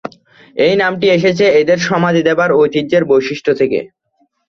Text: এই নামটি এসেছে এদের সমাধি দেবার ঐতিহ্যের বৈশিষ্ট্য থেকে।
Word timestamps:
এই 0.57 0.73
নামটি 0.81 1.07
এসেছে 1.09 1.45
এদের 1.61 1.79
সমাধি 1.89 2.21
দেবার 2.27 2.49
ঐতিহ্যের 2.57 3.03
বৈশিষ্ট্য 3.11 3.51
থেকে। 3.59 3.79